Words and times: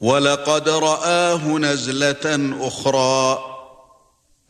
وَلَقَدْ 0.00 0.68
رَآهُ 0.68 1.58
نَزْلَةً 1.58 2.52
أُخْرَى 2.60 3.38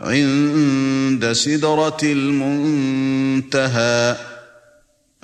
عِندَ 0.00 1.32
سِدْرَةِ 1.32 1.96
الْمُنْتَهَى 2.02 4.16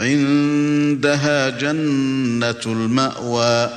عِندَهَا 0.01 1.49
جَنَّةُ 1.51 2.61
الْمَأْوَى 2.67 3.69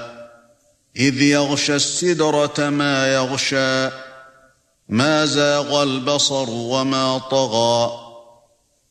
إِذْ 0.97 1.21
يَغْشَى 1.21 1.75
السِّدْرَةَ 1.75 2.69
مَا 2.69 3.13
يَغْشَى 3.13 3.89
مَا 4.89 5.25
زَاغَ 5.25 5.83
الْبَصَرُ 5.83 6.49
وَمَا 6.49 7.17
طَغَى 7.17 7.91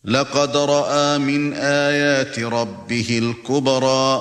لَقَدْ 0.05 0.57
رَأَى 0.57 1.19
مِنْ 1.19 1.53
آيَاتِ 1.53 2.39
رَبِّهِ 2.39 3.19
الْكُبْرَى 3.23 4.21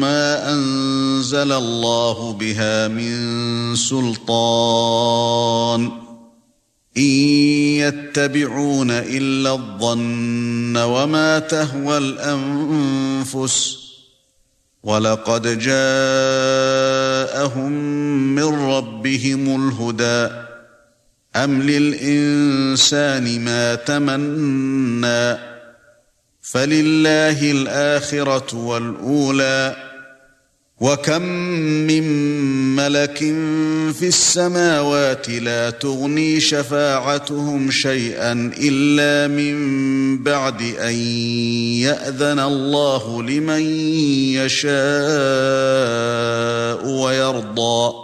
ما 0.00 0.52
انزل 0.52 1.52
الله 1.52 2.32
بها 2.32 2.88
من 2.88 3.16
سلطان 3.76 5.90
ان 6.96 7.02
يتبعون 7.82 8.90
الا 8.90 9.52
الظن 9.52 10.76
وما 10.76 11.38
تهوى 11.38 11.98
الانفس 11.98 13.76
ولقد 14.82 15.42
جاءهم 15.58 17.72
من 18.36 18.44
ربهم 18.72 19.68
الهدى 19.68 20.44
أَمْ 21.36 21.62
لِلْإِنْسَانِ 21.62 23.40
مَا 23.40 23.74
تَمَنَّى 23.74 25.38
فَلِلَّهِ 26.42 27.50
الْآخِرَةُ 27.52 28.56
وَالْأُولَى 28.66 29.76
وَكَمْ 30.80 31.22
مِنْ 31.22 32.04
مَلَكٍ 32.76 33.18
فِي 33.98 34.08
السَّمَاوَاتِ 34.08 35.30
لَا 35.30 35.70
تُغْنِي 35.70 36.40
شَفَاعَتُهُمْ 36.40 37.70
شَيْئًا 37.70 38.50
إِلَّا 38.62 39.28
مِنْ 39.34 40.22
بَعْدِ 40.22 40.62
أَنْ 40.62 40.94
يَأْذَنَ 41.86 42.38
اللَّهُ 42.40 43.22
لِمَنْ 43.22 43.62
يَشَاءُ 44.34 46.88
وَيَرْضَى 46.88 48.03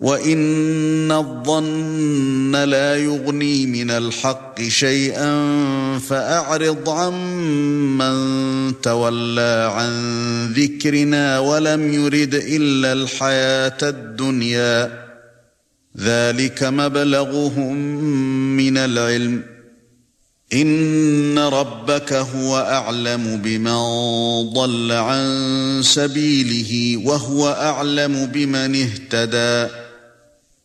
وَإِنَّ 0.00 1.12
الظَّنَّ 1.12 2.56
لَا 2.56 2.96
يُغْنِي 2.96 3.66
مِنَ 3.66 3.90
الْحَقِّ 3.90 4.62
شَيْئًا 4.62 5.32
فَأَعْرِضْ 5.98 6.88
عَمَّنْ 6.88 8.72
تَوَلَّى 8.82 9.70
عَنْ 9.76 9.92
ذِكْرِنَا 10.52 11.38
وَلَمْ 11.38 11.92
يُرِدْ 11.94 12.34
إِلَّا 12.34 12.92
الْحَيَاةَ 12.92 13.76
الدُّنْيَا 13.82 15.04
ذَلِكَ 15.98 16.64
مَبْلَغُهُمْ 16.64 17.76
مِنَ 18.56 18.76
الْعِلْمِ 18.76 19.42
إِنَّ 20.52 21.38
رَبَّكَ 21.38 22.12
هُوَ 22.12 22.56
أَعْلَمُ 22.56 23.36
بِمَنْ 23.44 23.80
ضَلَّ 24.52 24.92
عَنْ 24.92 25.24
سَبِيلِهِ 25.84 26.96
وَهُوَ 27.08 27.48
أَعْلَمُ 27.48 28.26
بِمَنِ 28.34 28.82
اهْتَدَى 28.82 29.79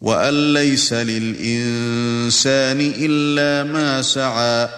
وأن 0.01 0.53
ليس 0.53 0.93
للإنسان 0.93 2.79
إلا 2.97 3.71
ما 3.73 4.01
سعى 4.01 4.69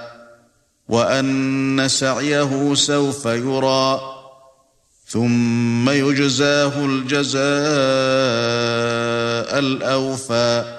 وأن 0.89 1.87
سعيه 1.87 2.73
سوف 2.73 3.25
يرى 3.25 4.01
ثم 5.07 5.89
يجزاه 5.89 6.85
الجزاء 6.85 7.39
الأوفى 9.59 10.75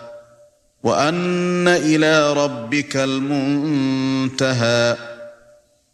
وأن 0.83 1.69
إلى 1.69 2.33
ربك 2.33 2.97
المنتهى 2.97 4.97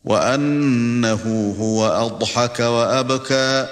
وأنه 0.05 1.57
هو 1.61 1.87
أضحك 2.07 2.61
وأبكى 2.61 3.67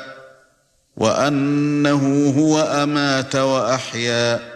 وأنه 0.97 2.33
هو 2.39 2.61
أمات 2.83 3.37
وأحيا 3.37 4.55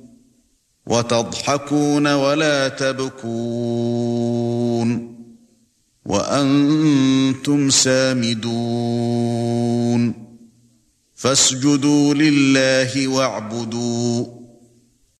وَتَضْحَكُونَ 0.86 2.08
وَلَا 2.14 2.68
تَبْكُونَ 2.68 5.18
وَأَنْتُمْ 6.06 7.70
سَامِدُونَ 7.70 10.21
فاسجدوا 11.22 12.14
لله 12.14 13.08
واعبدوا 13.08 14.41